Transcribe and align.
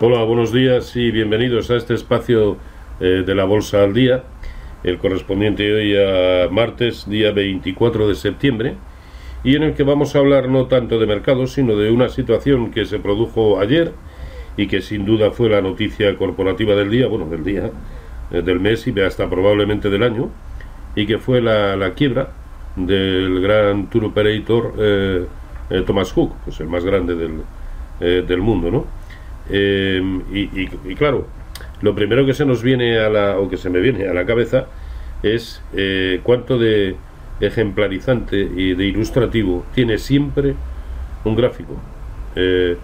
Hola, 0.00 0.22
buenos 0.22 0.52
días 0.52 0.94
y 0.94 1.10
bienvenidos 1.10 1.72
a 1.72 1.76
este 1.76 1.94
espacio 1.94 2.56
eh, 3.00 3.24
de 3.26 3.34
la 3.34 3.42
Bolsa 3.42 3.82
al 3.82 3.94
Día, 3.94 4.22
el 4.84 4.96
correspondiente 4.98 5.74
hoy 5.74 5.96
a 5.96 6.48
martes, 6.52 7.10
día 7.10 7.32
24 7.32 8.06
de 8.06 8.14
septiembre, 8.14 8.76
y 9.42 9.56
en 9.56 9.64
el 9.64 9.74
que 9.74 9.82
vamos 9.82 10.14
a 10.14 10.20
hablar 10.20 10.48
no 10.48 10.66
tanto 10.66 11.00
de 11.00 11.06
mercados, 11.08 11.54
sino 11.54 11.74
de 11.74 11.90
una 11.90 12.10
situación 12.10 12.70
que 12.70 12.84
se 12.84 13.00
produjo 13.00 13.58
ayer 13.58 13.92
y 14.56 14.68
que 14.68 14.82
sin 14.82 15.04
duda 15.04 15.32
fue 15.32 15.48
la 15.48 15.62
noticia 15.62 16.16
corporativa 16.16 16.76
del 16.76 16.92
día, 16.92 17.08
bueno, 17.08 17.26
del 17.26 17.42
día, 17.42 17.68
eh, 18.30 18.40
del 18.40 18.60
mes 18.60 18.86
y 18.86 19.00
hasta 19.00 19.28
probablemente 19.28 19.90
del 19.90 20.04
año, 20.04 20.30
y 20.94 21.06
que 21.06 21.18
fue 21.18 21.42
la, 21.42 21.92
quiebra 21.96 22.34
del 22.76 23.40
gran 23.40 23.90
tour 23.90 24.04
operator 24.04 24.74
eh, 24.78 25.26
Thomas 25.84 26.12
Cook, 26.12 26.34
pues 26.44 26.60
el 26.60 26.68
más 26.68 26.84
grande 26.84 27.16
del, 27.16 27.42
del 27.98 28.40
mundo, 28.40 28.70
¿no? 28.70 29.07
Eh, 29.50 30.02
y, 30.32 30.94
claro, 30.94 31.26
lo 31.80 31.94
primero 31.94 32.26
que 32.26 32.34
se 32.34 32.44
nos 32.44 32.62
viene 32.62 32.98
a 32.98 33.08
la, 33.08 33.38
o 33.38 33.48
que 33.48 33.56
se 33.56 33.70
me 33.70 33.80
viene 33.80 34.08
a 34.08 34.14
la 34.14 34.26
cabeza 34.26 34.66
es 35.22 35.62
eh, 35.74 36.20
cuánto 36.22 36.58
de 36.58 36.96
ejemplarizante 37.40 38.36
y 38.36 38.74
de 38.74 38.84
ilustrativo 38.84 39.64
tiene 39.74 39.98
siempre 39.98 40.54
un 41.24 41.36
gráfico. 41.36 41.74
Eh, 42.36 42.76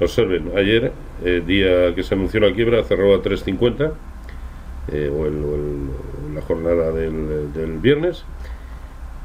observen, 0.00 0.52
ayer, 0.56 0.92
día 1.46 1.94
que 1.94 2.02
se 2.02 2.14
anunció 2.14 2.40
la 2.40 2.52
quiebra, 2.52 2.82
cerró 2.84 3.14
a 3.14 3.22
3.50, 3.22 3.92
o, 5.12 6.34
la 6.34 6.40
jornada 6.42 6.90
del, 6.92 7.52
del 7.52 7.78
viernes, 7.78 8.24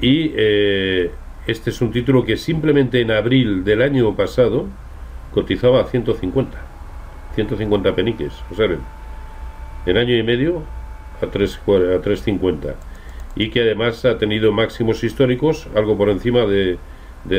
y 0.01 0.31
este 1.47 1.69
es 1.69 1.81
un 1.81 1.91
título 1.91 2.25
que 2.25 2.35
simplemente 2.35 2.99
en 2.99 3.11
abril 3.11 3.63
del 3.63 3.81
año 3.81 4.13
pasado 4.15 4.65
cotizaba 5.33 5.81
a 5.81 5.85
150. 5.85 6.74
150 7.35 7.95
peniques, 7.95 8.33
observen, 8.49 8.79
en 9.85 9.97
año 9.97 10.15
y 10.15 10.23
medio 10.23 10.63
a 11.21 11.25
3.50 11.25 12.75
y 13.35 13.49
que 13.49 13.61
además 13.61 14.03
ha 14.05 14.17
tenido 14.17 14.51
máximos 14.51 15.03
históricos 15.03 15.67
algo 15.75 15.97
por 15.97 16.09
encima 16.09 16.45
de, 16.45 16.77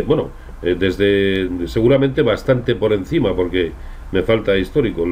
bueno, 0.06 0.30
eh, 0.62 0.76
desde 0.78 1.68
seguramente 1.68 2.22
bastante 2.22 2.74
por 2.74 2.92
encima 2.92 3.34
porque 3.34 3.72
me 4.12 4.22
falta 4.22 4.56
histórico, 4.56 5.04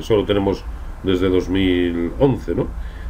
solo 0.00 0.24
tenemos 0.24 0.64
desde 1.02 1.28
2011, 1.28 2.54
¿no? 2.54 2.66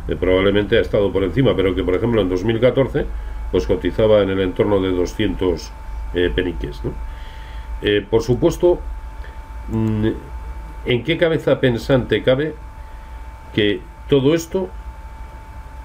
Eh, 0.09 0.17
probablemente 0.17 0.77
ha 0.79 0.81
estado 0.81 1.13
por 1.13 1.25
encima, 1.25 1.55
pero 1.57 1.75
que 1.75 1.85
por 1.85 1.95
ejemplo 1.95 2.21
en 2.21 2.29
2014 2.29 3.07
pues 3.51 3.67
cotizaba 3.67 4.23
en 4.23 4.31
el 4.31 4.41
entorno 4.41 4.81
de 4.81 4.91
200 4.91 5.73
eh, 6.15 6.31
peniques, 6.35 6.83
¿no? 6.85 6.93
por 8.11 8.23
supuesto, 8.23 8.79
mm, 9.71 10.09
¿En 10.87 11.05
qué 11.05 11.19
cabeza 11.19 11.61
pensante 11.61 12.23
cabe 12.23 12.55
que 13.55 13.81
todo 14.09 14.35
esto, 14.35 14.71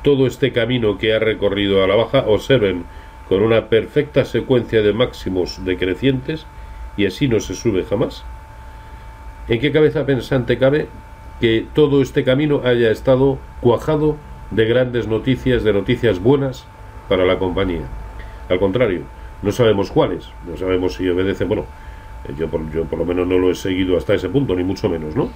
todo 0.03 0.25
este 0.25 0.53
camino 0.53 0.97
que 0.97 1.13
ha 1.13 1.19
recorrido 1.19 1.83
a 1.83 1.87
la 1.87 1.95
baja, 1.95 2.23
observen 2.27 2.85
con 3.27 3.41
una 3.41 3.67
perfecta 3.67 4.23
secuencia 4.23 4.81
de 4.81 4.93
máximos 4.93 5.65
decrecientes 5.65 6.45
y 6.95 7.05
así 7.05 7.27
no 7.27 7.39
se 7.39 7.55
sube 7.55 7.83
jamás? 7.83 8.23
¿En 9.47 9.59
qué 9.59 9.71
cabeza 9.71 10.05
pensante 10.05 10.57
cabe 10.57 10.87
que 11.41 11.67
todo 11.73 12.01
este 12.01 12.23
camino 12.23 12.61
haya 12.63 12.89
estado 12.89 13.37
cuajado 13.61 14.15
de 14.51 14.65
grandes 14.65 15.07
noticias, 15.07 15.63
de 15.63 15.73
noticias 15.73 16.19
buenas 16.19 16.65
para 17.09 17.25
la 17.25 17.37
compañía? 17.37 17.85
Al 18.47 18.59
contrario, 18.59 19.01
no 19.41 19.51
sabemos 19.51 19.91
cuáles, 19.91 20.29
no 20.47 20.55
sabemos 20.55 20.93
si 20.93 21.09
obedecen, 21.09 21.49
bueno, 21.49 21.65
yo 22.37 22.47
por, 22.47 22.71
yo 22.71 22.85
por 22.85 22.99
lo 22.99 23.05
menos 23.05 23.27
no 23.27 23.37
lo 23.37 23.51
he 23.51 23.55
seguido 23.55 23.97
hasta 23.97 24.13
ese 24.13 24.29
punto, 24.29 24.55
ni 24.55 24.63
mucho 24.63 24.89
menos, 24.89 25.15
¿no? 25.15 25.29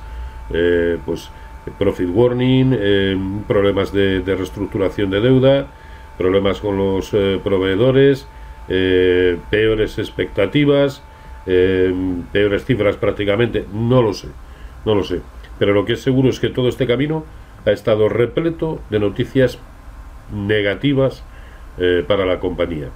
Eh, 0.53 0.97
pues 1.05 1.29
profit 1.77 2.09
warning, 2.11 2.75
eh, 2.77 3.17
problemas 3.47 3.91
de, 3.91 4.23
reestructuración 4.25 5.09
de 5.09 5.21
deuda, 5.21 5.67
problemas 6.17 6.59
con 6.59 6.77
los 6.77 7.11
proveedores, 7.43 8.27
peores 8.67 9.99
expectativas, 9.99 11.03
peores 11.45 12.65
cifras 12.65 12.97
prácticamente, 12.97 13.65
no 13.73 14.01
lo 14.01 14.13
sé, 14.13 14.27
no 14.85 14.95
lo 14.95 15.03
sé. 15.03 15.21
Pero 15.59 15.73
lo 15.73 15.85
que 15.85 15.93
es 15.93 16.01
seguro 16.01 16.29
es 16.29 16.39
que 16.39 16.49
todo 16.49 16.69
este 16.69 16.87
camino 16.87 17.23
ha 17.65 17.71
estado 17.71 18.09
repleto 18.09 18.79
de 18.89 18.99
noticias 18.99 19.59
negativas 20.33 21.23
para 22.07 22.25
la 22.25 22.39
compañía. 22.39 22.89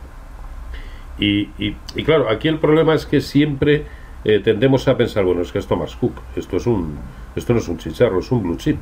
Y, 1.19 1.49
y, 1.59 2.03
claro, 2.03 2.29
aquí 2.29 2.47
el 2.47 2.57
problema 2.57 2.95
es 2.95 3.05
que 3.05 3.21
siempre 3.21 3.85
eh, 4.25 4.39
tendemos 4.39 4.87
a 4.87 4.97
pensar, 4.97 5.23
bueno, 5.23 5.41
es 5.41 5.51
que 5.51 5.59
esto 5.59 5.75
más 5.75 5.95
Cook, 5.95 6.21
esto 6.35 6.57
es 6.57 6.65
un, 6.65 6.97
esto 7.35 7.53
no 7.53 7.59
es 7.59 7.67
un 7.67 7.77
chicharro, 7.77 8.19
es 8.19 8.31
un 8.31 8.43
blue 8.43 8.57
chip. 8.57 8.77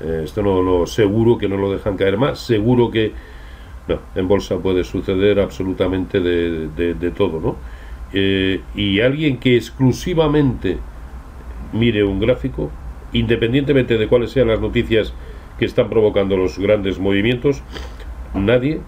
Eh, 0.00 0.22
esto 0.24 0.42
no 0.42 0.62
lo 0.62 0.86
seguro 0.86 1.36
que 1.36 1.48
no 1.48 1.56
lo 1.56 1.72
dejan 1.72 1.96
caer 1.96 2.16
más, 2.16 2.38
seguro 2.38 2.90
que 2.90 3.12
no, 3.88 3.98
en 4.14 4.28
bolsa 4.28 4.56
puede 4.58 4.84
suceder 4.84 5.40
absolutamente 5.40 6.20
de, 6.20 6.68
de, 6.94 7.10
todo, 7.10 7.40
¿no? 7.40 7.56
Eh, 8.12 8.60
y 8.74 9.00
alguien 9.00 9.38
que 9.38 9.56
exclusivamente 9.56 10.78
mire 11.72 12.04
un 12.04 12.20
gráfico, 12.20 12.70
independientemente 13.12 13.98
de 13.98 14.08
cuáles 14.08 14.30
sean 14.30 14.48
las 14.48 14.60
noticias 14.60 15.12
que 15.58 15.64
están 15.64 15.88
provocando 15.88 16.36
los 16.36 16.58
grandes 16.58 16.98
movimientos, 16.98 17.62
nadie 18.34 18.80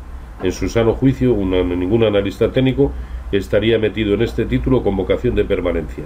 en 0.42 0.52
su 0.52 0.68
sano 0.68 0.94
juicio, 0.94 1.34
ningún 1.34 2.04
analista 2.04 2.50
técnico 2.50 2.92
estaría 3.32 3.78
metido 3.78 4.14
en 4.14 4.22
este 4.22 4.44
título 4.44 4.82
con 4.82 4.96
vocación 4.96 5.34
de 5.34 5.44
permanencia. 5.44 6.04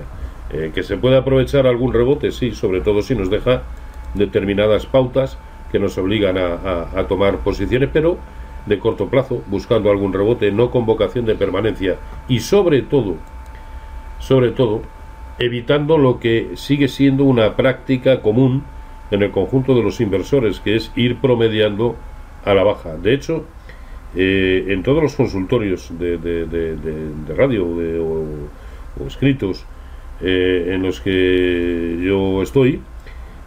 Eh, 0.50 0.72
que 0.74 0.82
se 0.82 0.96
puede 0.96 1.16
aprovechar 1.16 1.66
algún 1.66 1.92
rebote, 1.92 2.30
sí, 2.30 2.52
sobre 2.52 2.80
todo 2.80 3.02
si 3.02 3.14
nos 3.14 3.30
deja 3.30 3.62
determinadas 4.14 4.86
pautas 4.86 5.38
que 5.72 5.78
nos 5.78 5.98
obligan 5.98 6.36
a, 6.38 7.04
tomar 7.08 7.38
posiciones, 7.38 7.88
pero 7.92 8.18
de 8.66 8.78
corto 8.78 9.08
plazo, 9.08 9.42
buscando 9.48 9.90
algún 9.90 10.12
rebote, 10.12 10.52
no 10.52 10.70
con 10.70 10.86
vocación 10.86 11.24
de 11.26 11.34
permanencia. 11.34 11.96
Y 12.28 12.40
sobre 12.40 12.82
todo, 12.82 13.16
sobre 14.20 14.52
todo, 14.52 14.82
evitando 15.40 15.98
lo 15.98 16.20
que 16.20 16.52
sigue 16.54 16.86
siendo 16.86 17.24
una 17.24 17.56
práctica 17.56 18.22
común 18.22 18.62
en 19.10 19.24
el 19.24 19.32
conjunto 19.32 19.74
de 19.74 19.82
los 19.82 20.00
inversores, 20.00 20.60
que 20.60 20.76
es 20.76 20.92
ir 20.94 21.16
promediando 21.16 21.96
a 22.44 22.54
la 22.54 22.62
baja. 22.62 22.96
De 22.96 23.12
hecho, 23.12 23.44
eh, 24.16 24.66
en 24.68 24.82
todos 24.82 25.02
los 25.02 25.16
consultorios 25.16 25.90
de, 25.98 27.34
radio 27.36 27.66
o, 27.66 29.06
escritos 29.06 29.64
eh, 30.20 30.70
en 30.72 30.82
los 30.82 31.00
que 31.00 31.98
yo 32.00 32.42
estoy, 32.42 32.80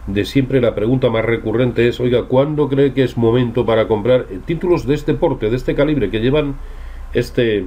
de 0.06 0.24
siempre 0.26 0.60
la 0.60 0.74
pregunta 0.74 1.08
más 1.08 1.24
recurrente 1.24 1.88
es, 1.88 2.00
oiga, 2.00 2.24
¿cuándo 2.24 2.68
cree 2.68 2.92
que 2.92 3.02
es 3.02 3.16
momento 3.16 3.64
para 3.64 3.88
comprar 3.88 4.26
títulos 4.44 4.86
de 4.86 4.94
este 4.94 5.14
porte, 5.14 5.48
de 5.48 5.56
este 5.56 5.74
calibre, 5.74 6.10
que 6.10 6.20
llevan 6.20 6.56
este, 7.14 7.66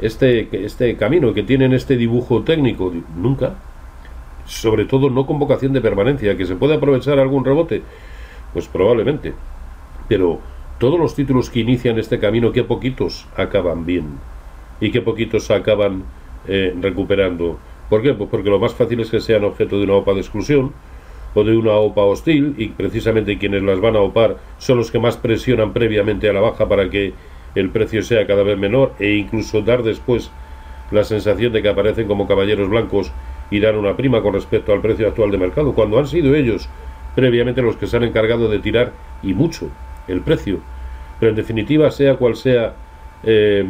este, 0.00 0.48
este 0.64 0.96
camino, 0.96 1.34
que 1.34 1.44
tienen 1.44 1.72
este 1.72 1.96
dibujo 1.96 2.42
técnico? 2.42 2.92
Nunca. 3.16 3.54
Sobre 4.44 4.84
todo 4.84 5.08
no 5.08 5.26
con 5.26 5.38
vocación 5.38 5.72
de 5.72 5.80
permanencia, 5.80 6.36
que 6.36 6.46
se 6.46 6.56
puede 6.56 6.74
aprovechar 6.74 7.18
algún 7.18 7.44
rebote. 7.44 7.82
Pues 8.52 8.68
probablemente. 8.68 9.32
Pero 10.08 10.40
todos 10.78 10.98
los 10.98 11.14
títulos 11.14 11.50
que 11.50 11.60
inician 11.60 11.98
este 11.98 12.18
camino, 12.18 12.52
qué 12.52 12.64
poquitos 12.64 13.26
acaban 13.36 13.86
bien 13.86 14.18
y 14.80 14.90
qué 14.90 15.00
poquitos 15.00 15.50
acaban 15.50 16.04
eh, 16.48 16.74
recuperando. 16.80 17.58
¿Por 17.88 18.02
qué? 18.02 18.14
Pues 18.14 18.28
porque 18.30 18.50
lo 18.50 18.58
más 18.58 18.74
fácil 18.74 19.00
es 19.00 19.10
que 19.10 19.20
sean 19.20 19.44
objeto 19.44 19.78
de 19.78 19.84
una 19.84 19.94
OPA 19.94 20.14
de 20.14 20.20
exclusión 20.20 20.72
o 21.34 21.44
de 21.44 21.56
una 21.56 21.72
OPA 21.72 22.02
hostil 22.02 22.54
y 22.58 22.68
precisamente 22.68 23.38
quienes 23.38 23.62
las 23.62 23.80
van 23.80 23.96
a 23.96 24.00
OPAR 24.00 24.38
son 24.58 24.78
los 24.78 24.90
que 24.90 24.98
más 24.98 25.16
presionan 25.16 25.72
previamente 25.72 26.28
a 26.28 26.32
la 26.32 26.40
baja 26.40 26.68
para 26.68 26.88
que 26.90 27.12
el 27.54 27.70
precio 27.70 28.02
sea 28.02 28.26
cada 28.26 28.42
vez 28.42 28.58
menor 28.58 28.94
e 28.98 29.12
incluso 29.12 29.62
dar 29.62 29.82
después 29.82 30.30
la 30.90 31.04
sensación 31.04 31.52
de 31.52 31.62
que 31.62 31.68
aparecen 31.68 32.06
como 32.06 32.26
caballeros 32.26 32.68
blancos 32.68 33.12
y 33.50 33.60
dan 33.60 33.76
una 33.76 33.96
prima 33.96 34.22
con 34.22 34.34
respecto 34.34 34.72
al 34.72 34.80
precio 34.80 35.08
actual 35.08 35.30
de 35.30 35.38
mercado, 35.38 35.74
cuando 35.74 35.98
han 35.98 36.06
sido 36.06 36.34
ellos 36.34 36.68
previamente 37.14 37.62
los 37.62 37.76
que 37.76 37.86
se 37.86 37.96
han 37.96 38.04
encargado 38.04 38.48
de 38.48 38.58
tirar 38.58 38.92
y 39.22 39.34
mucho 39.34 39.70
el 40.08 40.20
precio. 40.20 40.60
Pero 41.20 41.30
en 41.30 41.36
definitiva, 41.36 41.90
sea 41.90 42.16
cual 42.16 42.36
sea, 42.36 42.74
eh, 43.22 43.66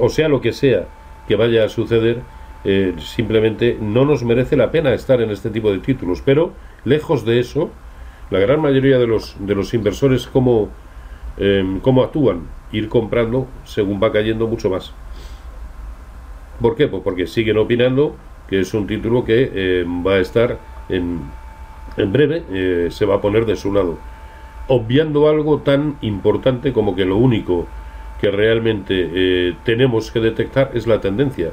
o 0.00 0.08
sea 0.08 0.28
lo 0.28 0.40
que 0.40 0.52
sea 0.52 0.86
que 1.26 1.36
vaya 1.36 1.64
a 1.64 1.68
suceder, 1.68 2.20
eh, 2.64 2.94
simplemente 2.98 3.76
no 3.80 4.04
nos 4.04 4.24
merece 4.24 4.56
la 4.56 4.70
pena 4.70 4.94
estar 4.94 5.20
en 5.20 5.30
este 5.30 5.50
tipo 5.50 5.70
de 5.72 5.78
títulos. 5.78 6.22
Pero, 6.24 6.52
lejos 6.84 7.24
de 7.24 7.40
eso, 7.40 7.70
la 8.30 8.38
gran 8.38 8.60
mayoría 8.60 8.98
de 8.98 9.06
los, 9.06 9.36
de 9.38 9.54
los 9.54 9.74
inversores, 9.74 10.26
¿cómo, 10.26 10.68
eh, 11.36 11.78
¿cómo 11.82 12.02
actúan? 12.02 12.42
Ir 12.72 12.88
comprando 12.88 13.46
según 13.64 14.00
va 14.02 14.12
cayendo 14.12 14.46
mucho 14.46 14.70
más. 14.70 14.92
¿Por 16.60 16.76
qué? 16.76 16.88
Pues 16.88 17.02
porque 17.02 17.26
siguen 17.26 17.58
opinando 17.58 18.16
que 18.48 18.60
es 18.60 18.74
un 18.74 18.86
título 18.86 19.24
que 19.24 19.84
va 20.06 20.14
a 20.14 20.18
estar 20.18 20.58
en, 20.88 21.20
en 21.96 22.12
breve, 22.12 22.90
se 22.90 23.06
va 23.06 23.16
a 23.16 23.20
poner 23.20 23.46
de 23.46 23.56
su 23.56 23.72
lado 23.72 23.98
obviando 24.68 25.28
algo 25.28 25.58
tan 25.58 25.96
importante 26.00 26.72
como 26.72 26.96
que 26.96 27.04
lo 27.04 27.16
único 27.16 27.66
que 28.20 28.30
realmente 28.30 29.10
eh, 29.12 29.54
tenemos 29.64 30.10
que 30.10 30.20
detectar 30.20 30.70
es 30.74 30.86
la 30.86 31.00
tendencia. 31.00 31.50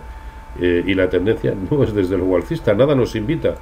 Eh, 0.60 0.84
y 0.86 0.94
la 0.94 1.10
tendencia 1.10 1.54
no 1.72 1.84
es 1.84 1.94
desde 1.94 2.18
lo 2.18 2.36
alcista, 2.36 2.74
nada 2.74 2.96
nos 2.96 3.16
invita 3.16 3.56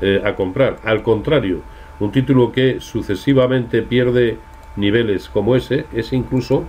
eh, 0.00 0.22
a 0.24 0.34
comprar. 0.34 0.78
Al 0.84 1.02
contrario, 1.02 1.60
un 2.00 2.10
título 2.10 2.52
que 2.52 2.80
sucesivamente 2.80 3.82
pierde 3.82 4.38
niveles 4.76 5.28
como 5.28 5.54
ese 5.54 5.86
es 5.92 6.12
incluso 6.12 6.64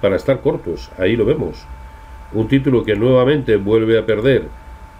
para 0.00 0.16
estar 0.16 0.40
cortos. 0.40 0.90
Ahí 0.98 1.16
lo 1.16 1.24
vemos. 1.24 1.66
Un 2.32 2.48
título 2.48 2.84
que 2.84 2.96
nuevamente 2.96 3.56
vuelve 3.56 3.98
a 3.98 4.06
perder 4.06 4.48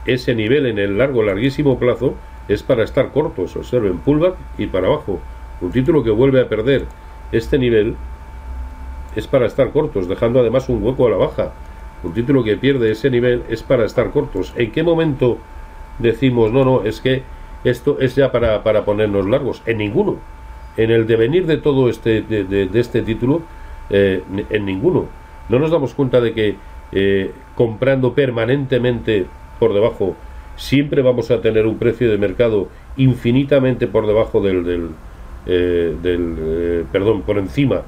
ese 0.06 0.34
nivel 0.34 0.66
en 0.66 0.78
el 0.78 0.98
largo, 0.98 1.22
larguísimo 1.22 1.78
plazo 1.78 2.14
es 2.46 2.62
para 2.62 2.84
estar 2.84 3.10
cortos. 3.10 3.56
Observen, 3.56 3.98
pullback 3.98 4.36
y 4.58 4.66
para 4.66 4.86
abajo. 4.86 5.20
Un 5.60 5.70
título 5.70 6.02
que 6.02 6.10
vuelve 6.10 6.40
a 6.40 6.48
perder 6.48 6.86
este 7.32 7.58
nivel 7.58 7.96
es 9.16 9.26
para 9.26 9.46
estar 9.46 9.70
cortos, 9.70 10.08
dejando 10.08 10.40
además 10.40 10.68
un 10.68 10.82
hueco 10.82 11.06
a 11.06 11.10
la 11.10 11.16
baja. 11.16 11.52
Un 12.02 12.12
título 12.12 12.44
que 12.44 12.56
pierde 12.56 12.90
ese 12.90 13.10
nivel 13.10 13.44
es 13.48 13.62
para 13.62 13.84
estar 13.84 14.10
cortos. 14.10 14.52
¿En 14.56 14.72
qué 14.72 14.82
momento 14.82 15.38
decimos, 15.98 16.52
no, 16.52 16.64
no, 16.64 16.82
es 16.82 17.00
que 17.00 17.22
esto 17.64 17.98
es 18.00 18.14
ya 18.14 18.30
para, 18.30 18.62
para 18.62 18.84
ponernos 18.84 19.26
largos? 19.26 19.62
En 19.66 19.78
ninguno. 19.78 20.16
En 20.76 20.90
el 20.90 21.06
devenir 21.06 21.46
de 21.46 21.56
todo 21.56 21.88
este, 21.88 22.22
de, 22.22 22.68
este 22.74 23.02
título, 23.02 23.42
eh, 23.90 24.22
en 24.50 24.66
ninguno. 24.66 25.06
No 25.48 25.58
nos 25.58 25.70
damos 25.70 25.94
cuenta 25.94 26.20
de 26.20 26.32
que 26.32 26.56
eh, 26.92 27.32
comprando 27.54 28.14
permanentemente 28.14 29.26
por 29.58 29.72
debajo, 29.72 30.16
siempre 30.56 31.02
vamos 31.02 31.30
a 31.30 31.40
tener 31.40 31.66
un 31.66 31.78
precio 31.78 32.10
de 32.10 32.18
mercado 32.18 32.68
infinitamente 32.96 33.86
por 33.86 34.06
debajo 34.06 34.40
del, 34.40 34.64
del, 34.64 34.90
eh, 35.46 36.84
perdón, 36.90 37.22
por 37.22 37.38
encima 37.38 37.82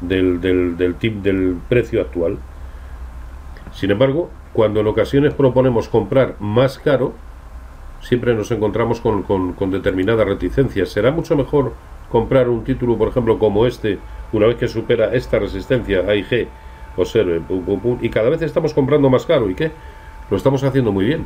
del, 0.00 0.40
del, 0.40 0.76
del, 0.76 1.22
del 1.22 1.56
precio 1.68 2.00
actual. 2.00 2.38
Sin 3.72 3.90
embargo, 3.90 4.30
cuando 4.52 4.80
en 4.80 4.86
ocasiones 4.86 5.34
proponemos 5.34 5.88
comprar 5.88 6.34
más 6.40 6.78
caro, 6.78 7.14
siempre 8.00 8.34
nos 8.34 8.50
encontramos 8.50 9.00
con, 9.00 9.22
con, 9.22 9.70
determinadas 9.70 10.26
reticencias. 10.26 10.88
Será 10.88 11.10
mucho 11.10 11.36
mejor 11.36 11.72
comprar 12.10 12.48
un 12.48 12.64
título, 12.64 12.96
por 12.96 13.08
ejemplo, 13.08 13.38
como 13.38 13.66
este, 13.66 13.98
una 14.32 14.46
vez 14.46 14.56
que 14.56 14.68
supera 14.68 15.14
esta 15.14 15.38
resistencia 15.38 16.00
A 16.00 16.14
y 16.14 16.24
G, 16.24 16.48
observe, 16.96 17.40
y 18.00 18.08
cada 18.08 18.30
vez 18.30 18.42
estamos 18.42 18.74
comprando 18.74 19.08
más 19.08 19.26
caro. 19.26 19.48
¿Y 19.48 19.54
qué? 19.54 19.70
Lo 20.30 20.36
estamos 20.36 20.64
haciendo 20.64 20.90
muy 20.90 21.04
bien, 21.04 21.24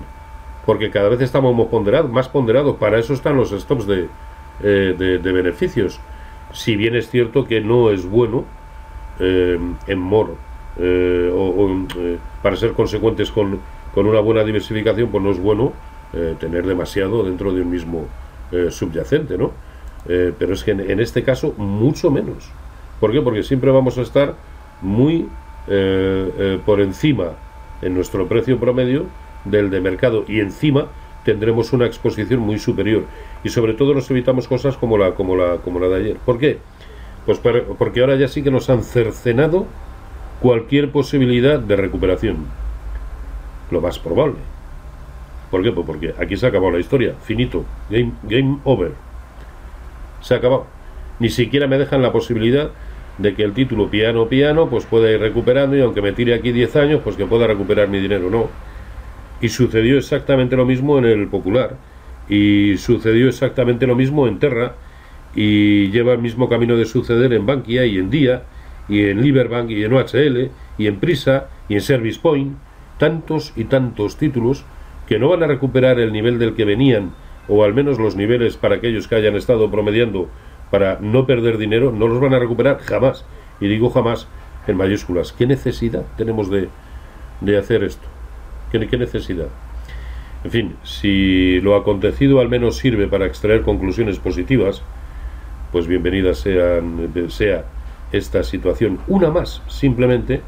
porque 0.67 0.91
cada 0.91 1.09
vez 1.09 1.21
estamos 1.21 1.69
ponderados, 1.69 2.11
más 2.11 2.29
ponderados. 2.29 2.77
Para 2.77 2.99
eso 2.99 3.15
están 3.15 3.37
los 3.37 3.51
stops 3.51 3.87
de, 3.87 4.09
eh, 4.63 4.95
de, 4.97 5.33
beneficios. 5.33 5.99
Si 6.53 6.77
bien 6.77 6.95
es 6.95 7.11
cierto 7.11 7.45
que 7.45 7.61
no 7.61 7.91
es 7.91 8.07
bueno 8.07 8.45
eh, 9.19 9.59
en 9.87 9.99
moro 9.99 10.37
eh, 10.79 11.31
o, 11.35 11.87
para 12.43 12.57
ser 12.57 12.73
consecuentes 12.73 13.33
con, 13.33 13.59
con, 13.93 14.07
una 14.07 14.21
buena 14.21 14.45
diversificación, 14.45 15.11
pues 15.11 15.23
no 15.23 15.31
es 15.31 15.41
bueno 15.41 15.73
tener 16.39 16.65
demasiado 16.65 17.25
dentro 17.25 17.53
de 17.53 17.63
un 17.63 17.71
mismo 17.71 18.07
subyacente, 18.71 19.37
¿no? 19.37 19.51
pero 20.07 20.55
es 20.55 20.63
que 20.63 20.71
en, 20.71 21.01
este 21.01 21.25
caso 21.25 21.55
mucho 21.57 22.09
menos. 22.09 22.53
¿Por 23.01 23.11
qué? 23.11 23.21
Porque 23.21 23.43
siempre 23.43 23.73
vamos 23.73 23.99
a 23.99 24.03
estar 24.03 24.37
muy 24.81 25.27
por 26.65 26.81
encima 26.81 27.33
en 27.83 27.95
nuestro 27.95 28.29
precio 28.29 28.61
promedio 28.61 29.07
del 29.45 29.71
de 29.71 29.81
mercado 29.81 30.25
y 30.29 30.39
encima 30.39 30.87
tendremos 31.25 31.73
una 31.73 31.87
exposición 31.87 32.41
muy 32.41 32.59
superior 32.59 33.05
y 33.43 33.49
sobre 33.49 33.75
todo 33.75 33.95
nos 33.95 34.11
evitamos 34.11 34.47
cosas 34.47 34.77
como 34.77 34.99
la 34.99 35.13
como 35.13 35.37
la 35.37 35.57
como 35.59 35.81
la 35.81 35.89
de 35.89 35.97
ayer. 35.97 36.17
¿Por 36.25 36.39
qué? 36.39 36.59
Pues 37.27 37.39
porque 37.39 38.01
ahora 38.01 38.17
ya 38.17 38.29
sí 38.29 38.43
que 38.43 38.51
nos 38.51 38.69
han 38.69 38.83
cercenado 38.83 39.67
cualquier 40.41 40.91
posibilidad 40.91 41.59
de 41.59 41.77
recuperación. 41.77 42.47
Lo 43.71 43.81
más 43.81 43.99
probable. 43.99 44.37
¿Por 45.51 45.63
qué? 45.63 45.73
Pues 45.73 45.87
porque 45.87 46.15
aquí 46.19 46.37
se 46.37 46.47
ha 46.47 46.51
acabado 46.51 46.73
la 46.73 46.81
historia. 46.81 47.15
Finito. 47.23 47.65
Game, 47.89 48.13
game 48.25 48.59
over. 48.65 48.93
Se 50.21 50.35
ha 50.35 50.37
acabado. 50.39 50.67
Ni 51.19 51.31
siquiera 51.31 51.67
me 51.67 51.79
dejan 51.79 52.03
la 52.03 52.13
posibilidad 52.13 52.71
de 53.19 53.35
que 53.35 53.45
el 53.45 53.53
título 53.53 53.89
piano 53.89 54.27
piano 54.27 54.69
pues 54.69 54.85
pueda 54.85 55.11
ir 55.11 55.21
recuperando 55.21 55.77
y 55.77 55.81
aunque 55.81 56.03
me 56.03 56.13
tire 56.13 56.35
aquí 56.35 56.51
10 56.51 56.77
años 56.77 57.01
pues 57.05 57.17
que 57.17 57.25
pueda 57.25 57.47
recuperar 57.47 57.89
mi 57.89 58.01
dinero. 58.01 58.29
No. 58.29 58.49
Y 59.45 59.51
sucedió 59.51 59.99
exactamente 59.99 60.57
lo 60.57 60.65
mismo 60.65 60.97
en 60.97 61.05
el 61.05 61.29
Popular. 61.29 61.77
Y 62.31 62.79
sucedió 62.79 63.29
exactamente 63.29 63.87
lo 63.87 63.95
mismo 63.95 64.27
en 64.27 64.39
Terra. 64.39 64.77
Y 65.37 65.91
lleva 65.91 66.15
el 66.15 66.21
mismo 66.21 66.49
camino 66.49 66.79
de 66.79 66.87
suceder 66.87 67.31
en 67.35 67.45
Bankia 67.45 67.85
y 67.85 67.99
en 67.99 68.09
Día 68.09 68.45
y 68.89 69.05
en 69.05 69.21
Liberbank 69.21 69.69
y 69.69 69.85
en 69.85 69.93
OHL 69.93 70.51
y 70.79 70.87
en 70.87 70.99
Prisa 70.99 71.49
y 71.69 71.75
en 71.75 71.83
Service 71.83 72.19
Point, 72.19 72.57
tantos 72.97 73.53
y 73.55 73.65
tantos 73.65 74.17
títulos 74.17 74.65
que 75.07 75.19
no 75.19 75.29
van 75.29 75.43
a 75.43 75.47
recuperar 75.47 76.01
el 76.01 76.11
nivel 76.11 76.39
del 76.39 76.55
que 76.55 76.65
venían, 76.65 77.13
o 77.47 77.65
al 77.65 77.75
menos 77.75 77.99
los 77.99 78.17
niveles 78.17 78.57
para 78.57 78.77
aquellos 78.77 79.09
que 79.09 79.17
hayan 79.17 79.37
estado 79.37 79.71
promediando 79.71 80.31
para 80.71 81.01
no 81.03 81.27
perder 81.27 81.59
dinero, 81.59 81.93
no 81.93 82.09
los 82.09 82.19
van 82.19 82.33
a 82.33 82.39
recuperar 82.39 82.79
jamás. 82.79 83.27
Y 83.61 83.69
digo 83.69 83.91
jamás 83.91 84.27
en 84.67 84.79
mayúsculas. 84.79 85.35
¿Qué 85.35 85.47
necesidad 85.47 86.07
tenemos 86.17 86.49
de, 86.49 86.71
de 87.43 87.59
hacer 87.59 87.85
esto? 87.85 88.14
¿Qué, 88.81 88.89
¿Qué 88.89 88.99
necesidad? 88.99 89.47
En 90.43 90.51
fin, 90.51 90.77
si 90.83 91.61
lo 91.61 91.77
acontecido 91.77 92.41
al 92.41 92.49
menos 92.49 92.77
sirve 92.77 93.07
para 93.07 93.25
extraer 93.25 93.63
conclusiones 93.63 94.19
positivas, 94.19 94.83
pues 95.71 95.87
bienvenidas 95.87 96.39
sean, 96.39 97.09
sea 97.29 97.67
esta 98.11 98.43
situación, 98.43 98.99
una 99.07 99.31
más 99.31 99.63
simplemente 99.69 100.41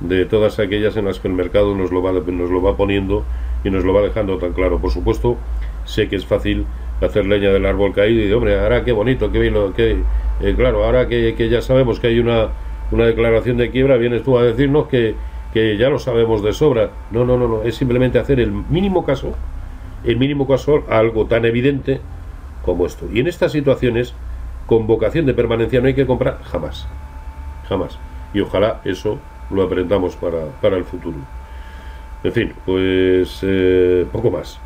de 0.00 0.26
todas 0.26 0.58
aquellas 0.58 0.98
en 0.98 1.06
las 1.06 1.18
que 1.18 1.28
el 1.28 1.34
mercado 1.34 1.74
nos 1.74 1.90
lo 1.90 2.02
va, 2.02 2.12
nos 2.12 2.50
lo 2.50 2.60
va 2.60 2.76
poniendo 2.76 3.24
y 3.64 3.70
nos 3.70 3.84
lo 3.86 3.94
va 3.94 4.02
dejando 4.02 4.36
tan 4.36 4.52
claro. 4.52 4.78
Por 4.78 4.90
supuesto, 4.90 5.38
sé 5.86 6.10
que 6.10 6.16
es 6.16 6.26
fácil 6.26 6.66
hacer 7.00 7.24
leña 7.24 7.52
del 7.52 7.64
árbol 7.64 7.94
caído 7.94 8.22
y 8.22 8.30
hombre, 8.32 8.60
ahora 8.60 8.84
qué 8.84 8.92
bonito, 8.92 9.32
qué 9.32 9.38
bien, 9.38 9.54
que 9.74 9.96
eh, 10.42 10.54
claro, 10.54 10.84
ahora 10.84 11.08
que, 11.08 11.34
que, 11.36 11.48
ya 11.48 11.62
sabemos 11.62 12.00
que 12.00 12.08
hay 12.08 12.18
una, 12.18 12.48
una 12.90 13.06
declaración 13.06 13.56
de 13.56 13.70
quiebra, 13.70 13.96
vienes 13.96 14.22
tú 14.24 14.36
a 14.36 14.42
decirnos 14.42 14.88
que, 14.88 15.14
que 15.52 15.76
ya 15.76 15.88
lo 15.88 15.98
sabemos 15.98 16.42
de 16.42 16.52
sobra. 16.52 16.90
No, 17.10 17.24
no, 17.24 17.36
no, 17.36 17.48
no, 17.48 17.62
es 17.62 17.76
simplemente 17.76 18.18
hacer 18.18 18.40
el 18.40 18.52
mínimo 18.52 19.04
caso, 19.04 19.34
el 20.04 20.16
mínimo 20.16 20.46
caso 20.46 20.84
a 20.88 20.98
algo 20.98 21.26
tan 21.26 21.44
evidente 21.44 22.00
como 22.64 22.86
esto. 22.86 23.06
Y 23.12 23.20
en 23.20 23.26
estas 23.26 23.52
situaciones, 23.52 24.14
con 24.66 24.86
vocación 24.86 25.26
de 25.26 25.34
permanencia 25.34 25.80
no 25.80 25.88
hay 25.88 25.94
que 25.94 26.06
comprar 26.06 26.40
jamás 26.42 26.86
jamás. 27.72 27.98
Y 28.34 28.40
ojalá 28.40 28.80
eso 28.84 29.18
lo 29.50 29.62
aprendamos 29.62 30.16
para, 30.16 30.46
para 30.60 30.76
el 30.76 30.84
futuro. 30.84 31.16
En 32.24 32.32
fin, 32.32 32.52
pues 32.64 33.40
eh, 33.42 34.06
poco 34.12 34.30
más. 34.30 34.58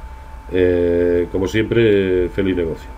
Eh, 0.53 1.29
como 1.33 1.47
siempre, 1.49 2.29
feliz 2.29 2.57
negocio. 2.57 2.91